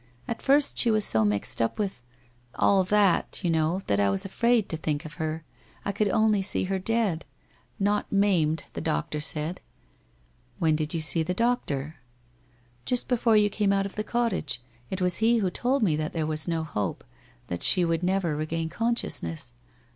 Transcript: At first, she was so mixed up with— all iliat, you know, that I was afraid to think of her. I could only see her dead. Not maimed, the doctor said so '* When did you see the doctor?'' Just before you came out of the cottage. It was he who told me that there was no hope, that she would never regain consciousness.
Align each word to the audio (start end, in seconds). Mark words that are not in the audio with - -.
At 0.27 0.41
first, 0.41 0.79
she 0.79 0.89
was 0.89 1.05
so 1.05 1.23
mixed 1.23 1.61
up 1.61 1.77
with— 1.77 2.01
all 2.55 2.83
iliat, 2.83 3.43
you 3.43 3.51
know, 3.51 3.81
that 3.85 3.99
I 3.99 4.09
was 4.09 4.25
afraid 4.25 4.67
to 4.69 4.75
think 4.75 5.05
of 5.05 5.13
her. 5.21 5.43
I 5.85 5.91
could 5.91 6.09
only 6.09 6.41
see 6.41 6.63
her 6.63 6.79
dead. 6.79 7.23
Not 7.77 8.11
maimed, 8.11 8.63
the 8.73 8.81
doctor 8.81 9.21
said 9.21 9.57
so 9.57 9.61
'* 10.33 10.57
When 10.57 10.75
did 10.75 10.95
you 10.95 11.01
see 11.01 11.21
the 11.21 11.35
doctor?'' 11.35 11.97
Just 12.87 13.07
before 13.07 13.37
you 13.37 13.51
came 13.51 13.71
out 13.71 13.85
of 13.85 13.93
the 13.93 14.03
cottage. 14.03 14.59
It 14.89 15.01
was 15.01 15.17
he 15.17 15.37
who 15.37 15.51
told 15.51 15.83
me 15.83 15.95
that 15.97 16.13
there 16.13 16.25
was 16.25 16.47
no 16.47 16.63
hope, 16.63 17.03
that 17.45 17.61
she 17.61 17.85
would 17.85 18.01
never 18.01 18.35
regain 18.35 18.69
consciousness. 18.69 19.53